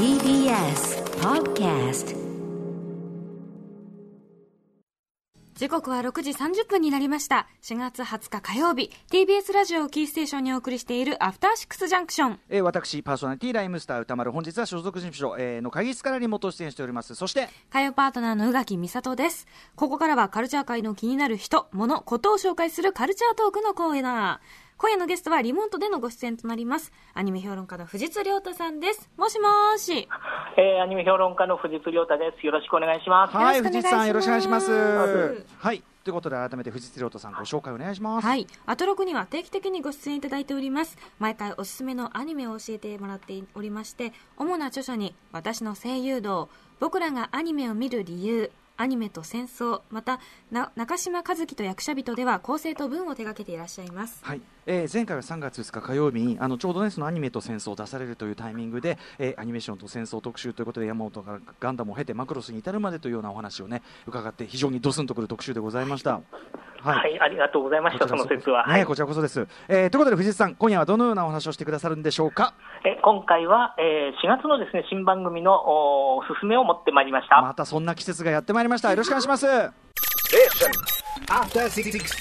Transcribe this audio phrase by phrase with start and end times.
[0.00, 2.16] TBS Podcast
[5.54, 7.46] 時刻は6時30分になりました。
[7.60, 12.40] 4月20日火曜日、TBS ラジオをキーステーションにお送りしているアフターシックスジャンクション。
[12.48, 17.14] えー、私、パーソナリティライムスター歌丸、本日は所属事務所、えー、の会議室からリモート出演しております。
[17.14, 19.46] そして、火曜パートナーの宇垣美里です。
[19.76, 24.69] ここからはカルチャー界の気になる人、物、ことを紹介するカルチャートークのコーナー。
[24.80, 26.90] 今夜のゲストはリモートでのご出演となります。
[27.12, 29.10] アニメ評論家の藤津亮太さんです。
[29.18, 30.08] もしもーし。
[30.56, 32.46] えー、アニメ評論家の藤津亮太です。
[32.46, 33.36] よろしくお願いします。
[33.36, 35.44] はい、藤井さん、よろしくお願いします。
[35.58, 35.82] はい。
[36.02, 38.26] ということで、改めて藤井亮太さん、ご紹介お願いします。
[38.26, 38.46] はい。
[38.64, 40.96] アトロクには定期的にご出演いただいております。
[41.18, 50.20] 毎回おすすめのアニメを教えてもらっておりまして、主な著書に、私の声優道、僕らがアニメを見る理由、アニメと戦争、また、
[50.50, 54.24] な中島和樹と役者人では構成と文を手掛けていらっしゃいます。
[54.24, 54.40] はい
[54.72, 66.20] えー前回は3月2日火曜日にあのちょうどねそのアニメと戦争を出されるというタイミングで、えーアニメーションと戦争特集ということで山本からガンダムを経てマクロスに至るまでというようなお話をね伺って非常にドスンとくる特集でございました。
[66.82, 68.62] はい、ありがとうございました、その説は。
[68.62, 72.54] はいねこちらこそです、えーということで藤井さん今夜はどのようなお話をしてくださるんでしょうか？
[72.86, 77.42] え今回は、えー4月のですね新番組のおおすすめを持ってまいりました。
[77.42, 79.46] またそんな季節がやってまいりましたよろしくお願いします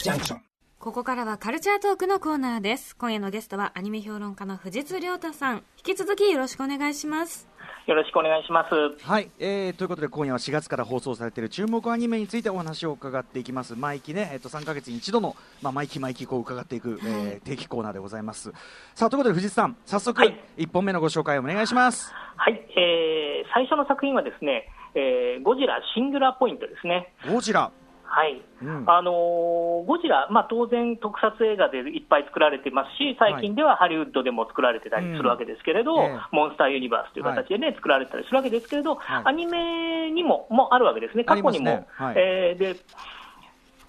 [0.03, 0.48] Junction.
[0.79, 2.95] ここからはカルチャートークのコーナーです。
[2.95, 5.55] 今夜のゲストはアニメ評論家の藤津亮太さん。
[5.85, 7.49] 引き続きよろしくお願いします。
[7.85, 9.05] よろしくお願いします。
[9.05, 18.53] はい、えー、ということで今夜は4月から放送されている注目アニメについてお話を伺っていきます毎期ね、えっと3ヶ月に一度の、まあ、毎期毎期こう伺っていく、えー定期コーナーでございます
[18.95, 27.13] さあということで藤井さん早速、はい1本目のご紹介をお願いしますはい、えー最初の作品はですね、えーゴジラシングラーポイントですね。
[27.27, 27.71] ゴジラ
[28.09, 28.83] はい、うん。
[28.89, 36.01] あのーゴジラ、まあ、当然、特撮映画でいっぱい作られてますし、最近ではハリウッドでも作られてたりするわけですけれど、うん。
[36.01, 36.19] ええ。
[36.31, 38.67] モンスターユニバースという形でね、作られてたりするわけです。
[38.67, 39.23] けれど、はい。
[39.25, 41.65] アニメにももあるわけですね、過去にも。
[41.65, 42.15] ねはい。
[42.17, 42.75] えーで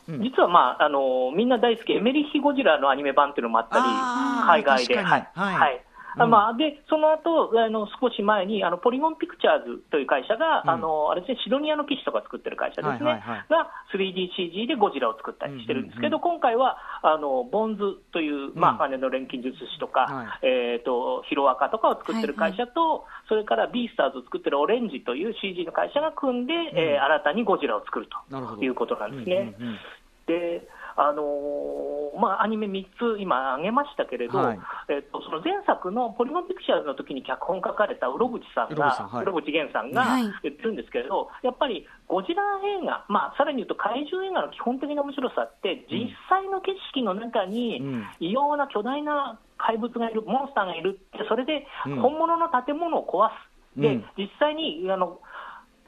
[0.09, 0.23] うん。
[0.23, 3.83] 実は、まああのーみんな大好き、エメリッヒ・ゴジラのアニメ版っていうのもあったり、
[4.63, 4.97] 海外で。
[4.97, 5.29] はい。
[5.35, 5.85] はい
[6.27, 10.71] まあ、でその後あの少し前にあのポリゴンピクチャーズという会社が、うん。
[10.71, 13.47] あのあれですね、シドニアの騎士とか作ってる会社ですね、はいはいはい。
[13.49, 17.83] が 3DCG でゴジラを作ったりしてるんですけど、うん今回はあのボンズ
[18.13, 18.75] という、まうん。
[18.77, 29.55] あ、羽の錬金術師とか、はえー、とヒロアカとかを作ってる会社と、それからビースターズを作ってるオレンジという CG の会社が組んで、えー新たにゴジラを作るということなんですね。
[29.59, 29.79] うんうんうん。
[30.27, 30.69] で
[31.01, 31.91] あのー
[32.21, 34.59] まあ、アニメ3つ今挙げましたけれど、はい。
[34.89, 40.29] えっと、その前作のポリゴンピクチャーズの時に脚本書かれたうろぶちさんが、うろぶち源さんがはい。
[40.43, 42.43] 言ってるんですけれど、やっぱりゴジラ
[42.83, 48.05] 映画、まあ、さらに言うと怪獣映画の基本的な面白さって、実際の景色の中にうん。
[48.21, 52.01] 異様な巨大な怪物がいる、モンスターがいるって、それでうん。
[52.01, 53.81] 本物の建物を壊す。
[53.81, 54.05] でうん。
[54.19, 55.21] 実際にあの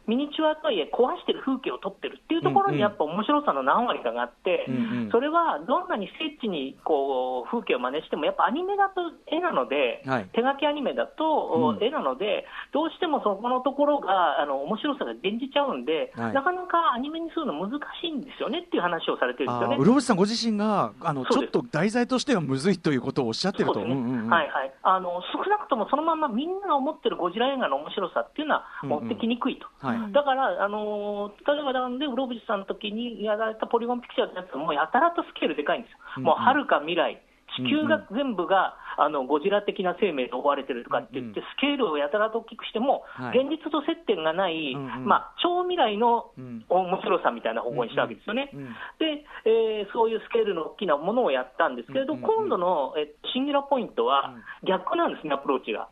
[0.07, 5.11] ミニチュアとはいえ壊してる風景を撮ってるっていうところにやっぱ面白さの何割かがあって、うんうん。
[5.11, 10.29] それはどんなに精緻にこう風景を真似しても、やっぱアニメだと絵なので、はい。
[10.33, 11.85] 手書きアニメだとうん。
[11.85, 16.33] 絵なので、どうしてもそこのところがあの面白さが減じちゃうんで、はい。
[16.33, 19.77] なかなかアニメにするの難しいんですよねっていう話をされてるんですよね。
[19.77, 19.81] あー。
[19.81, 24.29] うろぶちさんご自身があのちょっと題材としてはむずいということをおっしゃってるとねうんうんうん。
[24.29, 29.67] はいはい、あの少なくともそのままみんなが思ってるゴジラ映画の面白さっていうのは持ってきにくいと。
[29.87, 36.27] はいだから、あのー例えばなんで、ウロブジさんの時にやられたポリゴンピクチャーズのやつは、もうやたらとスケールでかいんですよ、うんうん。
[36.27, 37.21] もうはるか未来、
[37.57, 43.39] 地球が全部が、あのゴジラ的な生命で覆われてるとかって言って、うんスケールをやたらと大きくしても、はい。
[43.39, 46.65] 現実と接点がない、まあ、超未来のうん。
[46.69, 48.51] 面白さみたいな方向にしたわけですよね。
[48.99, 55.89] で、えーそういうスケールの大きなものをやったんですけれど、今度の、えシンギュラポイントは逆なんですね、アプローチが。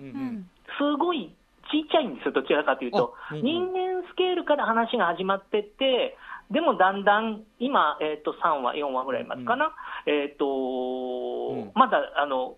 [0.78, 1.34] すごい
[1.70, 3.44] ちっちゃいんですよ、どちらかというと、あうんうん。
[3.44, 6.16] 人間スケールから話が始まってって、
[6.50, 9.72] でもだんだん、今、えー、と3話、4話ぐらいまでかな、
[10.06, 11.72] えーとん。
[11.74, 12.56] まだあの、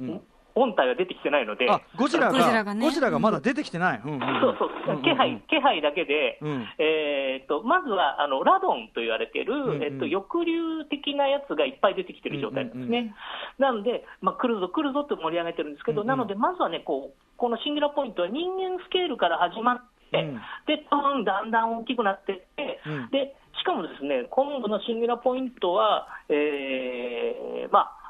[0.00, 0.22] うん
[0.54, 2.84] 本体は出てきてないので、あゴジラがゴジラがね。
[2.84, 4.40] ゴジラがまだ出てきてない、うんうんうん。
[4.40, 6.66] そうそう、気配気配だけで、うん。
[6.78, 9.82] えー、とまずはあのラドンと言われてる、んうん。
[9.82, 12.98] えっと、翼竜的なやつがいっぱい出てきてる状態なんですね。
[12.98, 13.14] うんうん
[13.58, 16.08] なので、まあ、来るぞ、来るぞって盛り上げてるんですけど、うんうん。
[16.08, 20.34] なので、まずはねこう、このシンギュラポイントは人間スケールから始まって、うん。
[20.66, 23.10] で、トーンだんだん大きくなっていって、うん。
[23.10, 28.01] でしかもですね、今度のシンギュラポイントは、えーまあ、うん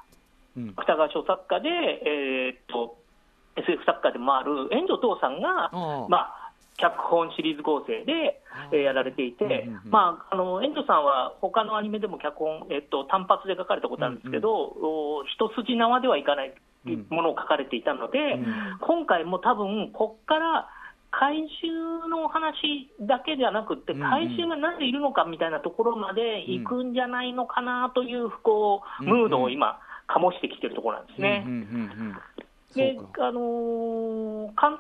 [0.57, 2.99] 芥川賞作家で、えーっと
[3.55, 5.71] SF 作家でもある炎上父さんが、
[6.09, 8.41] まあ、脚本シリーズ構成で、
[8.73, 16.55] えーやられていて、うんうんうんまあ、あの炎上さんは他のアニメでも脚本、えっと、単発で書かれたことあるんですけど、お一筋縄ではいかない
[17.11, 18.45] ものを書かれていたので、うん。
[18.81, 20.69] 今回も多分、こっから
[21.11, 24.11] 怪獣の話だけじゃなくて、うんうん。
[24.11, 29.19] 怪獣がなぜいるのかみたいなところまで行くんじゃないのかなという、こう、うんうん。
[29.21, 29.79] ムードを今、
[30.15, 31.43] 醸してきてるところなんですね。
[31.47, 32.17] うんうんうんうん
[32.79, 32.97] 監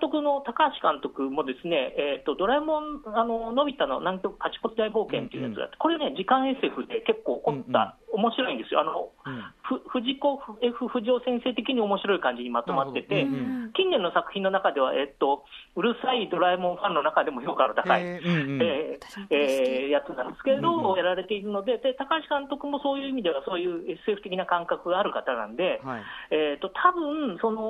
[0.01, 8.81] 督の高橋監督もですね、えーとドラえもん、あののび太の南極カチコチ大冒険っていうやつがあって、これね、時間 SF で結構凝った、面白いんですよ。
[8.81, 9.43] あのうん。
[9.63, 13.27] ふ藤子 F 不二雄先生的に面白い感じにまとまってて、
[13.75, 15.45] 近年の作品の中では、えっと、
[15.77, 20.97] うるさいドラえもんファンの中でも評価の高い、ええーやつなんですけれど、うんうん。
[20.97, 26.03] やられているのでで、高橋監督もそういう意味では、そういう SF 的な感覚がある方なんで、はい。
[26.31, 27.63] えー、と多分その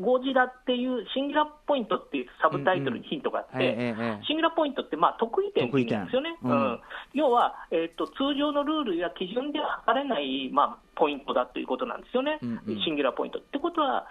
[0.00, 3.94] ゴジラっていうシンギュラポイントっていうサブタイトルにヒントがあって、
[4.26, 6.38] シンギュラポイントってまあ得意点なんですよね。
[6.42, 6.80] うん。
[7.14, 12.80] 要は、えー、と通常のルールや基準では測れない、まあ、ポイントだということなんですよね、うんうん。
[12.82, 13.38] シンギュラポイント。
[13.38, 14.06] ってことは、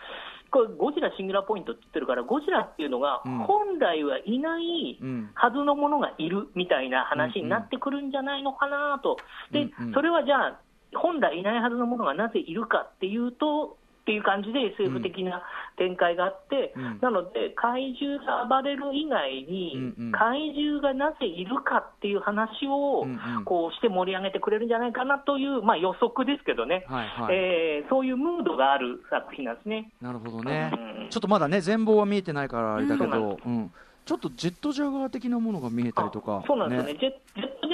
[0.51, 3.39] これゴジラシンギュラポイントって言ってるから、ゴジラっていうのがうん。
[3.39, 5.31] 本来はいないうん。
[5.33, 9.17] はずのものがいるみたいな話になってくるんじゃないのかなと、
[9.51, 10.59] でそれはじゃあ、
[10.93, 15.43] 本来いないはずのものがなぜいるかっていうと、っていう感じで SF 的な
[15.77, 16.99] 展開があって、うん。
[17.01, 20.11] なので、怪獣が暴れる以外に、うんうん。
[20.11, 23.05] 怪獣がなぜいるかっていう話を、
[23.45, 27.35] こうして盛り上げてくれるんじゃないかなという、まあ、予測ですけどね、はいはい。
[27.35, 29.91] えーそういうムードがある作品なんですね。
[30.01, 30.71] なるほどね。
[30.73, 33.71] うんちょっとまだね全貌は見えてないからあれだけどうん。
[34.05, 37.11] ちょっとジェットジャガー的なものが見えたりとかそうなんですよね、ジェ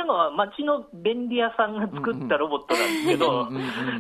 [0.08, 3.50] ジェットジャガーは街の便利屋さんが作ったロボットなんですけど、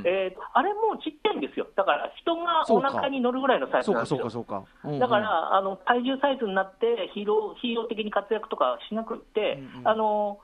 [0.06, 4.24] えーあれもちっちゃいんですよ、だから人がお腹に乗るぐらいのサイズなんですよ。
[5.00, 9.88] だから、あの体重サイズになってヒーロー、ヒーロー的に活躍とかしなくって、うんうん。
[9.88, 10.40] あの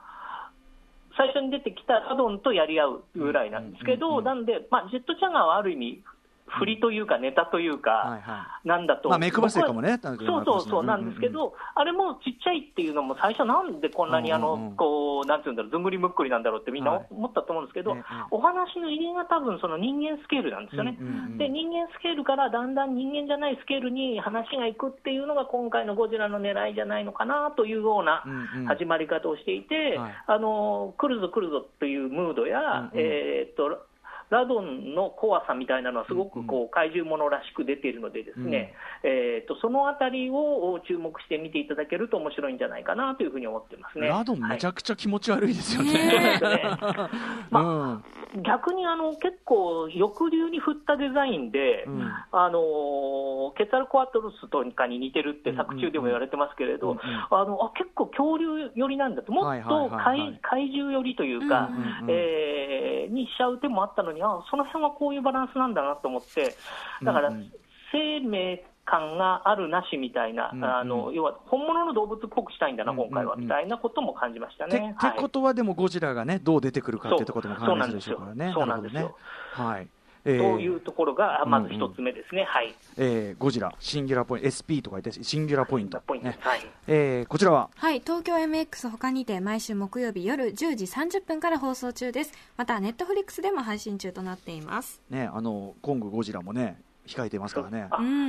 [1.16, 6.02] 最初に出てきたラドンとやり合うぐらいなんですけど、なんで、まあ、ジェットチャガーはある意味、
[6.46, 8.20] 振りというか、ネタというか、
[8.64, 17.06] なんだと、まあ目配せかもねそうそうそうなんですけど、あれもちっちゃいっていうのも、最初、なんでこんなにあの、こうなんていうんだろう、ずんぐりむっくりなんだろうってみんなはい。
[17.10, 20.96] 思ったと思うんですけど、ええお話の入りが多分その人間スケールなんですよね。
[21.38, 28.24] で人間スケールからだんだん人間じゃないスケールに話がいくっていうのが今回のゴジラの狙いじゃないのかなというような
[28.66, 30.14] 始まり方をしていて、はい。
[30.26, 33.86] あの来るぞ来るぞというムードや、えーっと
[34.34, 44.08] ラドンの怖さみたいなのはすごくこう怪獣ものらしく出ているので、ですね、えーっとそのあたりを注目して見ていただけると面白いんじゃないかなというふうに思ってますね。
[44.08, 46.40] ラドンめちゃゃくちゃ気持ち悪いですよね。
[48.42, 52.02] 逆にあの結構、翼流に振ったデザインで、うん。
[52.32, 57.00] あのーケツァルコアトルスとかに似てるって作中でも言われてますけれど、うんうん
[57.30, 62.06] あのあ結構恐竜寄りなんだと、もはいっとはいはいはい怪怪獣寄りというか、うんうんうん。
[62.08, 66.56] えーにしちゃう手もあったのに、あその辺はこういうバランスなんだなと思って、
[67.02, 67.52] だから、うんうん
[67.92, 74.96] 生命感があるなしみたいな、うんうんあの要は本物の動物っぽくしたいんだな、うんうん今回はみたいなことも感じましたてね。
[74.98, 78.52] ってことはでもゴジラがねどう出てくるかっていうところもるでしょうからね。
[78.52, 79.14] そうなんですよね。
[79.52, 79.88] はい。
[80.24, 85.98] えというーところが、まず一つ目ですね、はい、えーゴジラシンギュラポイント SP とか言ってシンギュラポイント。
[85.98, 86.28] ねポイント。
[86.28, 86.38] です。
[86.40, 86.60] はい。
[86.86, 87.70] えーこちらは？
[87.74, 92.32] はい、東京 MX 他にて毎週木曜日夜10時30分から放送中です。
[92.56, 95.00] また、ネットフリックスでも配信中となっています。
[95.10, 97.88] ねあのコングゴジラもね控えてますからね。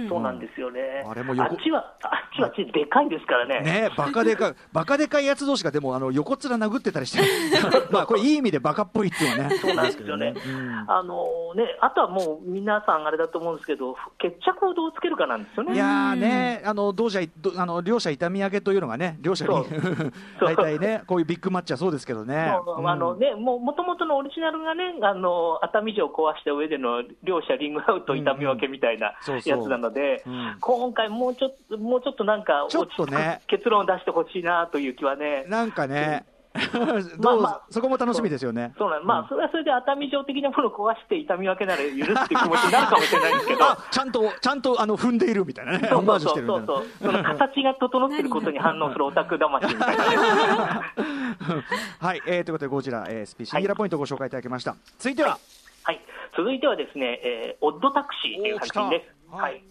[0.10, 7.24] そうなんですよね、あれも横あっちは、あっちはあっちででかいですからね、ねバカでかい、 バカでかいやつ同士がでもあの横っ面殴ってたりして、
[7.92, 9.56] まあこれいい意味でバカっぽいっていうのはね。
[9.58, 10.34] そうなんですよね。
[10.36, 10.86] うん。
[10.88, 15.74] あのねあとはもう皆さん、あれだと思うんですけど、決着をどうつけるかなんですよね。
[15.74, 19.54] いやーね、あの同社どあの両者痛み上げというのがね、両者に
[20.40, 22.54] 大体ね、こういうビッグマッチはそうですけどね。
[22.86, 29.58] あのね、もともとのオリジナルがね、あの熱海城を壊した上での両者リングアウト痛み分けみたいなそうそう。
[29.58, 30.58] やつなので、うん。
[30.60, 33.42] 今回もうちょっと、もうちょっとなんか、ちょっとね。
[33.48, 37.62] 結論を出してほしいなという気はね、なんかね、どう まあまあ。
[37.70, 38.74] そこも楽しみですよね。
[38.78, 38.90] そう。
[38.90, 43.66] なんまあ、それはそれで熱海城的なものを壊して痛み分けなら許すっていう気持ちになるかもしれないんですけど。
[43.66, 46.20] あちゃんと、ちゃんとあの踏んでいるみたいなね、そうそう。
[46.20, 50.16] そうそう、その形が整ってることに反応するオタク魂みたいなね。
[52.00, 54.76] はい、えーということで、ゴジラ、えー、スピシンギュラポイントをご紹介いただきました。
[54.98, 55.38] 続いては、
[55.86, 56.02] はい、
[56.36, 59.32] 続いてはですね、えーオッドタクシーという作品です。
[59.32, 59.64] はいはい。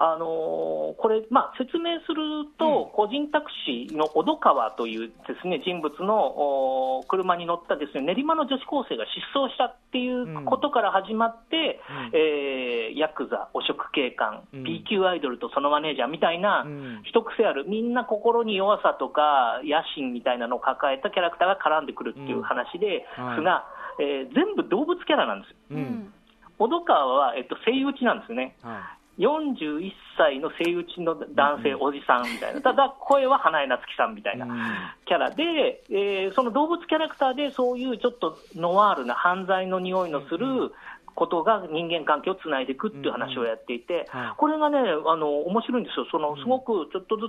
[0.00, 2.96] あのーこれ、まあ、説明すると、うん。
[2.96, 11.80] 個人タクシーの小戸川というですね人物の車に乗ったですね練馬の女子高生が失踪したっていうことから始まって、
[12.14, 12.18] うん。
[12.18, 14.64] えーヤクザ、汚職警官、うん。
[14.64, 17.00] B 級アイドルとそのマネージャーみたいな、うん。
[17.04, 23.36] 一癖ある、みんな心に弱さとか野心みたいなのを抱えたキャラクターが絡んでくるっていう話でうんはい。
[23.36, 23.66] すが、
[23.98, 25.56] えー全部動物キャラなんですよ。
[25.72, 26.12] うん。
[26.58, 28.56] 小戸川は、えっと、声優打ちなんですね。
[28.62, 34.52] は41歳の声優打ちの男性、おじさんみたいな、ただ声は花江夏樹さんみたいなうん。
[35.06, 40.72] キャラで、えーその動物キャラクターでそういうちょっとノワールな犯罪の匂いのする
[41.14, 47.26] ことが人間関係をつないでいくっていう話をやっていてはい、これがね、あの面白いんですよ、そのすごくちょっとず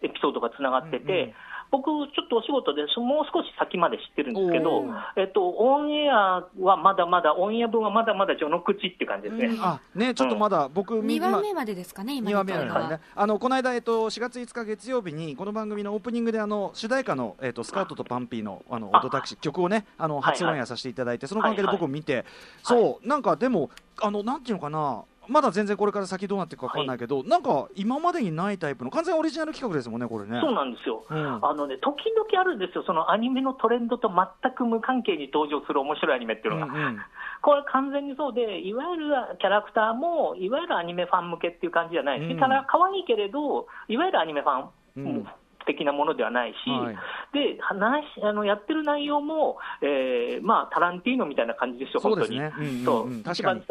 [0.00, 1.34] つエピソードがつながってて、
[1.72, 4.84] 僕、ちょっとお仕事でそもう少し先まで知ってるんですけど
[5.16, 9.46] えっと、オンエアはまだまだ、オンエア分はまだまだ序の口っていう感じですね。
[9.46, 9.64] うん。
[9.64, 12.96] あねちょっとまだ僕2今話目までですかね、今2の話目なんで。
[12.96, 18.98] すね、あのこの間、えっと、4月5日月曜日にこの番組のオープニングであの主題歌の、えっと、スカートとパンピーのあのあ。
[18.98, 21.80] オートタクシー曲をねあの初オンエアさせていただいて、その関係ではいはい。
[21.80, 22.26] 僕も見て、
[22.62, 23.70] そうなんかでも
[24.02, 30.40] あのなんていうのかなまだ全然これから先どうなっていくか分かんないけど、なんか今までにないタイプの完全オリジナル企画ですもんねこれね。
[30.40, 31.04] そうなんですよ。
[31.08, 31.44] うん。
[31.44, 36.98] あのね、時々あるんですよ、そのアニメのトレンドと全く無関係に登場する面白いアニメっていうのが、うんうん。
[37.42, 42.38] これ完全にそうで、いわゆるキャラクターも、いわゆるアニメファン向けっていう感じじゃないし、うん。
[42.40, 45.04] ただ可愛いけれど、いわゆるアニメファうん。
[45.04, 45.26] ン
[45.64, 46.96] 的なものではないし、はい。
[47.32, 52.38] で話あのやってる内容も、えーまあ、タランティーノみたいな感じですよ、そう本当に。
[52.40, 52.84] ですねうんうんうん。
[52.84, 53.22] そう。
[53.22, 53.62] 確かに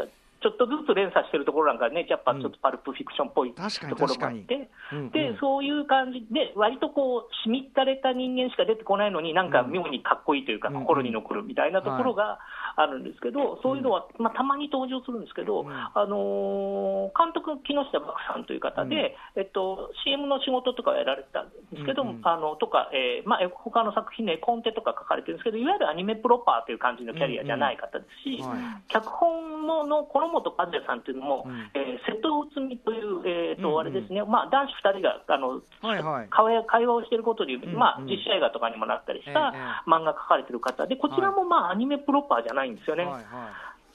[0.42, 5.10] ちょっとずつ連鎖してるところなんかね、やっぱちょっとパルプフィクションっぽいと確かにころもあっ確て、うんうん。
[5.12, 12.40] でそういう感じで、割とこう、しみったれた人間しか出てこないのに、なんか妙にかっこいいというか、うん心に残るみたいなところが
[12.76, 15.72] あるんですけど、そういうのは、まあ、たまに登場するんですけど、うん。
[15.72, 28.92] あのー監督、木下漠さんという方で、えっと、CM の仕事とかをやられてたんですけど、あのとか、えーまあ、他の作品でコンテとか書かれてるんですけど、いわゆるアニメプロパーという感じのキャリアじゃない方ですし、はい。
[28.92, 31.72] 脚本ののこの本和也さんっていうのも、うん。
[31.74, 36.30] えー瀬戸内海という、えーとあれですね、まあ、男子2人があの、はいはい。
[36.66, 39.90] 会話をしていることでまあうん、実写映画とかにもなったりしたええ。
[39.90, 43.04] 漫画書かれてる方で、こちらもまあアニメプロパーじゃないんですよね。
[43.04, 43.24] はいはい。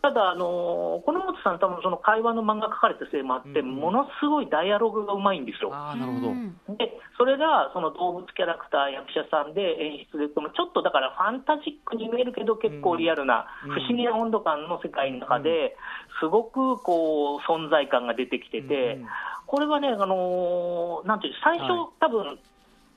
[0.03, 3.75] ただ、あのー、この本さん、多分その会話の漫画書かれたせいもあって、うんうん。
[3.77, 5.71] ものすごいダイアログがうまいんですよ。
[5.75, 15.77] ああなるほど、うんでそれがその動物キャラクター、役者さんで演出で、ちょっとだからファンタジックに見えるけど、結構リアルな、うん不思議な温度感の世界の中で、
[16.21, 19.09] すごくこう存在感が出てきてて、うんうん。
[19.47, 21.89] これはね、あのーなんていう最初、はい。
[22.01, 22.39] 多分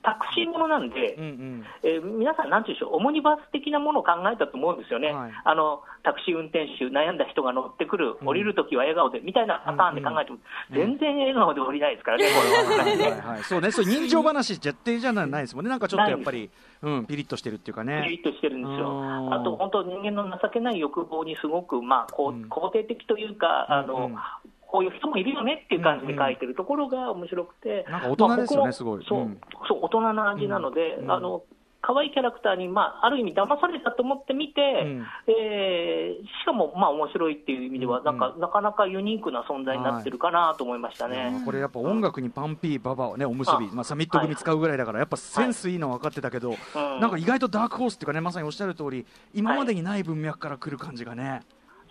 [0.02, 1.64] タクシーものなんで、うんうん。
[1.82, 5.32] えー皆さん、なんていうんでしょう、オモニバス的なものを考えたと思うんですよね、はい。
[5.44, 8.28] あのタクシー運転手、悩んだ人が乗ってくる、うん。
[8.28, 10.38] 降りるときは笑顔でみたいなパターンで考えても、
[10.70, 10.76] うん。
[10.76, 12.84] 全然笑顔で降りないですからね、これは。
[12.84, 16.50] はいはいはい、そうね、そう人情話絶対じゃないですもんね、なんかちょっとやっぱり、
[16.82, 18.06] うん、ピリッとしてるっていうかピね。
[18.08, 18.90] リッとしてるんですよ。
[18.90, 19.34] うん。
[19.34, 22.48] あと本当、人間の情けない欲望にすごく、まあ、こううん。
[22.48, 24.16] 肯定的というか、あの、うん
[24.70, 29.04] こういう人もいるよねっていう感じで書いてるところが面白くて、なんか大人ですよねすごい。
[29.08, 29.40] そう、うん。
[29.68, 31.10] そう大人な味なので、うん。
[31.10, 31.42] あの
[31.82, 35.06] 可愛いキャラクターに、まあ、ある意味騙されたと思って見て、ん。
[35.26, 41.42] えーしかも、まあ、面白いっていう意味では、うんなんか、なかなかユニークな存在になってるかなと思いましたね。
[41.44, 51.42] これやっぱ音楽にパンピー、ババをね、おむすび、あまあ、サミット組使うぐらいだから、やっぱセンスいいのは分かってたけど、うんなんか意外とダークホースっていうかね、まさにおっしゃる通り、今までにない文脈から来る感じがね。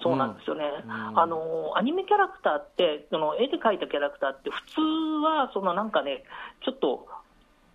[0.01, 1.19] そうなんですよね、うん。
[1.19, 4.81] あのアニメキャラクターって、その絵で描いたキャラクターって、普通
[5.25, 6.23] はそのなんかね、
[6.63, 7.07] ちょっと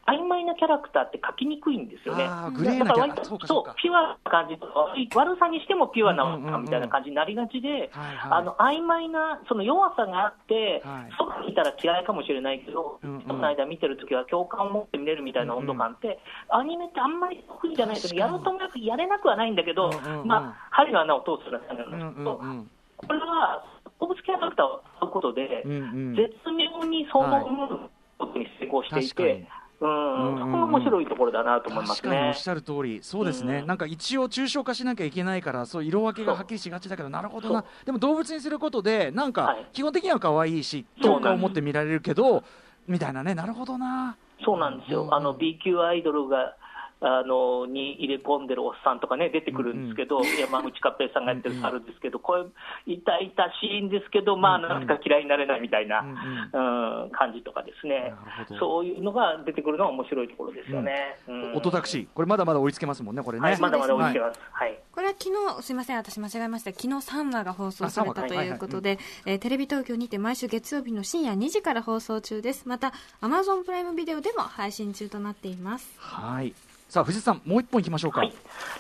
[0.06, 2.28] 曖昧なキャラクターって描きにくいんですよね。
[2.54, 3.08] グレーなキャラ。
[3.08, 8.40] だから割とそうピュアな感じとか、悪い悪さにしてもピュアなうんうんうんうんみたいな感じになりがちで、はいはい。
[8.40, 11.12] あの曖昧なその弱さがあって、はい。
[11.18, 13.23] そばにいたら嫌いかもしれないけど、うんうん。
[13.26, 16.18] その間見てるときは共感を持って見れるみたいな温度感って、
[16.50, 20.28] アニメってあんまり得意じゃないけど、やろうともなくやれなくはないんだけど、うんうんうん。
[20.28, 22.70] まあ、針の穴を通すような感じうんなんですけど、うんうん。
[22.99, 23.64] これは
[24.00, 25.76] 動物キャラクターを使うことで、うんう
[26.12, 26.14] ん。
[26.14, 29.46] 絶妙にそのものことに成功していて、うん
[29.84, 30.38] うんうん。
[30.38, 32.02] そこが面白いところだなと思いますね。
[32.02, 32.34] 確かにおっ。
[32.34, 33.66] しゃる通り、そうですね、うん。
[33.66, 37.62] なんか一応、抽象化しなきゃいけないから、そう色分けがはっきりしがちだけど、なるほどな。
[37.62, 39.66] そ、でも動物にすることで、なんかはい。
[39.72, 42.42] 基本的には可愛いし、共感を持って見られるけど、
[42.86, 46.54] みたいなね、なるほどな、そうなんですよ、あの B 級アイドルが
[47.00, 52.44] あのに入れ込んでるおっさんとかね、出てくるんですけど、山口勝平さんがやってる猿ですけど、これ、
[52.86, 54.64] 痛々しいんですけど、まあ、うん。
[54.64, 57.10] うんなんか嫌いになれないみたいな、うんうん。
[57.10, 58.12] 感じとかですね。
[58.58, 61.18] そういうのが出てくるのが面白いところですよね。
[61.28, 61.54] うん。
[61.54, 63.50] 音タクシー、これまだまだ追いつけますもんね、これね。
[63.50, 64.40] はい、まだまだ追いつけはます。
[64.52, 64.78] はい。
[64.92, 66.70] これは昨日すみません私間違えました。
[66.70, 72.66] 昨日3話が放送されたということで、えーテレビ東京にて毎週月曜日の深夜2時から放送中です。
[72.66, 75.94] また Amazon プライムビデオでも配信中となっています。
[75.98, 76.54] はい
[76.94, 78.20] さあ、藤井さん、もう一本いきましょうか。
[78.20, 78.32] はい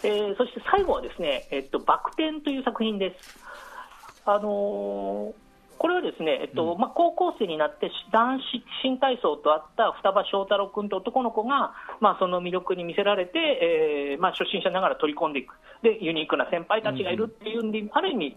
[0.04, 3.36] えーそして最後はですね、えっと、バク転という作品です。
[4.24, 5.44] あのー
[5.76, 8.44] これはですね、えっとうんまあ、高校生になって男子
[8.84, 15.52] 新体操と会った双葉翔太郎君と男の子が、まあ、その魅力に見せられて、えーまあ、初心者ながら取り込んでいく
[15.82, 18.36] で、ユニークな先輩たちがいるっていうんで、ある意味、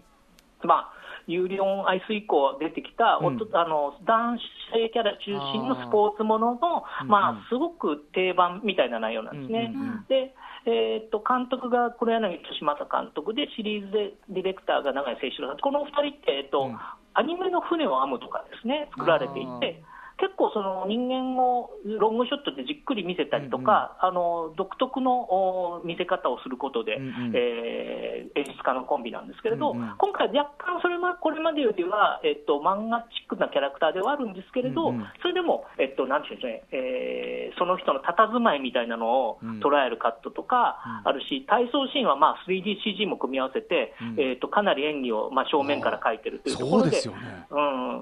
[0.64, 0.92] まあ、
[1.28, 3.38] ユーリオンアイス以降出てきた、うん。
[3.52, 4.38] あの男
[4.72, 7.08] 性キャラ中心のスポーツものの、うん。
[7.08, 9.70] まあ、すごく定番みたいな内容なんですね。
[9.74, 10.04] うんうんうん。
[10.08, 10.34] で
[10.66, 16.78] えーっと監督が黒柳利正監督で、シリーズでディレクターが永井誠一郎さん、このお二人って、えっとうん。
[17.14, 19.82] アニメの船を編むとかですね、作られていて、
[20.18, 27.32] 結構その人間をロングショットでじっくり見せたりとか、あの独特のお見せ方をすることで、うんうん。
[27.34, 29.94] えー演出家のコンビなんですけれど、うんうん。
[29.96, 35.06] 今回、若干それはこれまでよりは、えっと、漫画チックなキャラクターではあるんですけれど、うんうん。
[35.22, 39.60] それでも、えっと、なんていうんですかね、えーその人の佇まいみたいなのをうん。
[39.60, 44.20] 捉えるカットとかあるし、体操シーンはまあ 3DCG も組み合わせて、うん。
[44.20, 47.46] えっとかなり演技をまあ正面から描いてるというところでそうでね。
[47.50, 47.60] う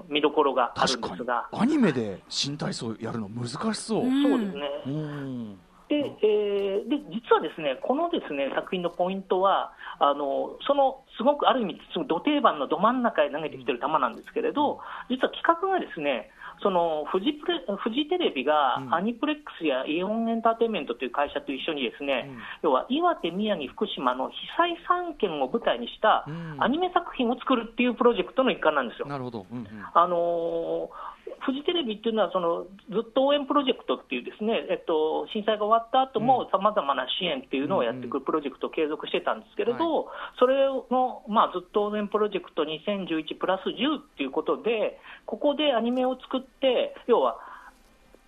[0.09, 1.47] ん、見どころがあるんですが。
[1.53, 4.23] アニメで新体操やるの難しそう、うん。
[4.23, 5.59] そうですね、うん。
[5.89, 16.29] でえーで実はですねこのですね作品のポイントはあのそのすごくある意味、すごい土定番のど真ん中へ投げてきてる球なんですけれど、実は企画がですね
[16.61, 18.93] そのフジプレフジテレビがうん。
[18.93, 22.37] アニプレックスやイオンエンターテインメントという会社と一緒にですね、うん。
[22.63, 24.77] 要は岩手、宮城、福島の被災
[25.11, 26.57] 3県を舞台にしたうん。
[26.59, 29.07] アニメ作品を作るっていうプロジェクトの一環なんですよ。
[29.07, 29.67] なるほど、うんうん。
[29.93, 47.37] あのーフジテレビっていうのはその、ずっと応援プロジェクトっていう、ですね、えっと、震災が終わった後もさまざまな支援っていうのをやっていくプロジェクトを継続してたんですけれど、それの、まあ、ずっと応援プロジェクト2011プラス10っていうことで、ここでアニメを作って、要は、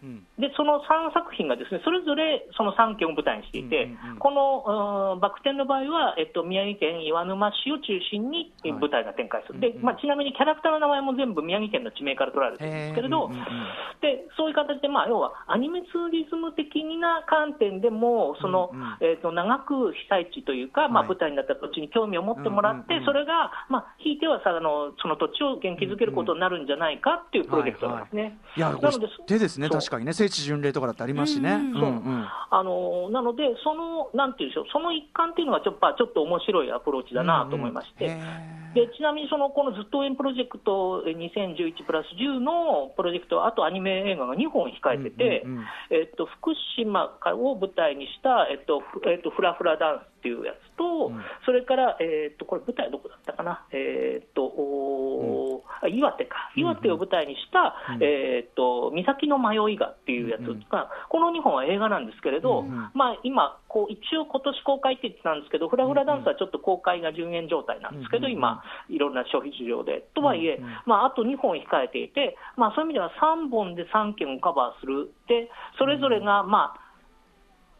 [0.03, 4.19] うんでその3作品がですねそれぞれその3県を舞台にしていて、うんうんうん。
[4.19, 9.73] このうんバク転の場合は、えっと、宮城県岩沼市を中心に舞台が展開する、うんうん。
[9.75, 13.47] でまあ、ちなみにキャラクターの名前も全部宮城県の地名から取られてるんですけれど、うんうんうん
[13.99, 18.97] でそういう形で、まあ、要はアニメツーリズム的な観点でもその、うんうん。
[19.01, 21.09] えっと長く被災地というか、まあ、はい。
[21.09, 23.05] 舞台になった土地に興味を持ってもらって、うんうんうん。
[23.05, 28.39] それが、まあ、ひいてはさあのその土地を元気づけることになるんじゃないかっていうプロジェクトなんですね。
[29.39, 29.79] ですね、そう。
[29.79, 31.51] 確かにね、聖地巡礼とかだってありますしね。
[31.51, 31.81] うんうん。
[31.81, 38.59] うんあのなので、そのなんていうんでしょう、その一環っていうのがちょっとちょっと面白いアプローチだなと思いまして、へー。
[38.73, 45.65] でちなみにそのこのずっと応援プロジェクトえ2011プラス10のプロジェクトは、あとアニメ映画が2本控えてて、うんうんうん。
[45.89, 51.21] えっと、福島を舞台にした、えっとふえっと、フラフラダンスっていうやつと、うん。
[51.45, 58.03] それから、えっと、これ、舞台どこだったかな、えっとおーあ岩手か、岩手を舞台にした、うん。
[58.03, 62.91] えっと岬の迷いがっていうやつが、この2本は映画なんですけれど、うんうん。
[62.93, 70.03] まあ、今、こう一応、今年公開って言ってたんですけど、フラフラダンスはちょっと公開が順延状態なんですけど、うんうん今、いろんな消費市場で。
[70.13, 76.88] とはいえ、うんうんまあ、あと2本控えていて、まあ、そういう意味では3本で3件をカバーする、でそれぞれが、まあ、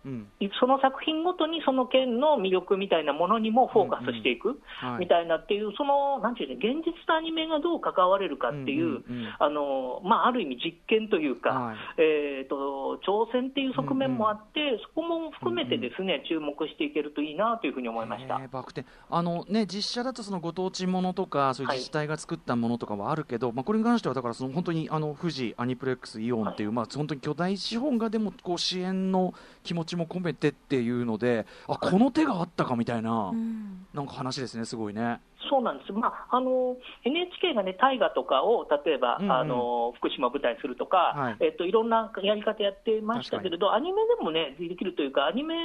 [0.05, 0.27] うん。
[0.59, 4.99] その作品ごとにその県の魅力みたいなものにもフォーカスしていくはい。
[4.99, 9.19] みたいなっていう、そのなんていうの、現実とアニメがどう関われるかっていう、うんうん。
[9.19, 11.77] うんあのまあ、ある意味、実験というか、はい。
[11.97, 18.35] えー、と挑戦っていう側面もあって、そこも含めてですね、注目していけるといいなというふうに思いました。
[18.35, 18.85] へーバク転。
[19.09, 29.33] あのね実写だとそのご当地ものとかそういう自治体が作ったものとかはあるけど、まあこれに関してはだからその本当にあの富士アニプレックスイオンっていう、まあ本当に巨大資本がでもこう支援の
[29.63, 35.19] 気持ちも込めてっていうのであこの手があったかみたいな、うんなんか話ですねすごいね。
[35.49, 36.75] そうなんです、まあ、あの
[37.05, 39.31] NHK がね、大河とかを例えば、うんうん。
[39.31, 41.33] あの福島を舞台にするとか、はい。
[41.33, 45.55] いえっと、いろんなやり方やってましたけれど、アニメでもね、できるというか、アニメ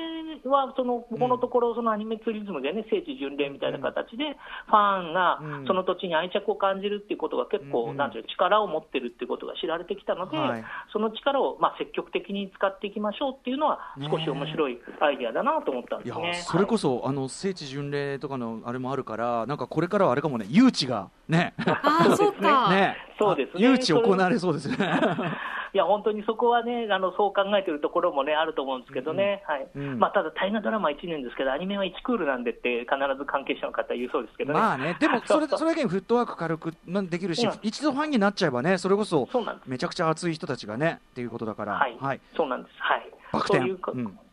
[0.44, 5.66] はそのここのところ、そのアニメツーリズムでね、聖地巡礼みたいな形で、ファンがうん。
[5.66, 7.96] その土地に愛着を感じるっていうことが結構、うんうん。
[7.96, 10.64] なんていうの力を持ってるっていうことが知られてきたので、はい。
[10.92, 16.34] その力を、まあ、積極的に使っていきましょうっていうのは、ね少し面白いアイディアだなと思ったんですね。
[16.34, 21.54] それこそ、あの聖地巡礼とかのあれもあるからなんかこれからはあれかもね誘致がね。
[21.66, 22.70] ああ、そうか。
[22.74, 22.96] ね。
[23.18, 23.66] そうですね。
[23.66, 24.76] あ誘致行われそうですね。
[25.74, 29.66] いや、本当にそこはね、あのそう考えてるところもね、あると思うんですけどね、はい。
[29.74, 29.98] うん。
[29.98, 34.60] まあ、ただ、大河ドラマ1年ですけど、アニメは1クールなんでって、必ず関係者の方言うそうですけどね。
[34.60, 35.58] まあね、でも それそう。
[35.58, 37.52] それだけにフットワーク軽くまあできるし、うん。
[37.62, 39.66] 一度ファンになっちゃえばね、それこそそうなんです。
[39.66, 43.78] めちゃくちゃ熱い人たちがねっていうことだから、はい、はい、そうなんです、はい、そういう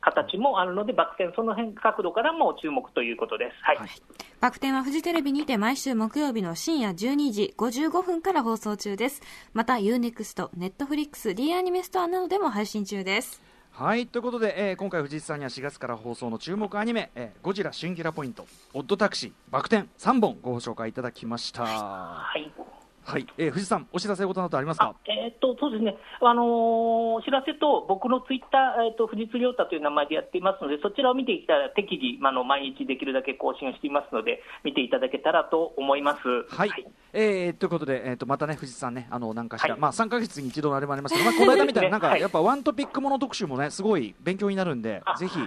[0.02, 3.52] 形もあるので、バク転、その辺角度からも注目ということです。
[3.64, 3.90] はい、はい
[4.42, 9.22] バク転はフジテレビにて毎週木曜日の深夜12時55分から放送中です。
[9.54, 13.40] また UNEXT、Netflix、D アニメストアなどでも配信中です。
[13.72, 21.64] はいということで、えー今回藤井さんには4月から放送の注目アニメ「えーゴジラシンギュラポイント」「オッドタクシー」「バク転」3本ご紹介いただきました。
[21.64, 22.52] はい、
[23.04, 24.96] はい、えー、藤さん、お知らせことなどありますか？
[25.06, 25.98] えー、っと、そうですね。
[26.22, 26.46] あのー、
[27.16, 36.28] お知らせと、僕のツイッター、えー、っと、藤津亮太という名前でやっていますので、そちらを見ていたら適宜、あの、毎日できるだけ更新をしていますので、見ていただけたらと思います。
[36.56, 36.70] はい。
[36.70, 45.40] はい、えー、ということで、えっ、と、またね、藤さんね、あの、なんかしら、はい、まあ、3か月に一度のあれもありますけど、まあ、この間みたいな、なんか、やっぱワントピックもの特集もね、すごい勉強になるんで、ぜひ。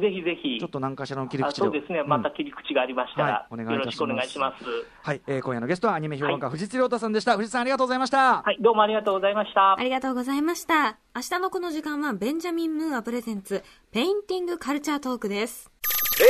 [0.00, 4.64] ぜひぜひ、ちょっと何かしらの切り口そうですね、また切り口がありましたら、はい、よろしくお願いします。
[5.02, 7.36] はい、えー、今夜のゲストはアニメ評論家、藤津亮太さんでした。
[7.36, 8.42] 藤津さんありがとうございました。
[8.42, 9.78] はい、どうもありがとうございました。
[9.78, 10.98] ありがとうございました。
[11.14, 15.70] 明日のこの時間は、ベンジャミン・ムーア presents、Painting Culture Talk です。
[16.20, 16.24] え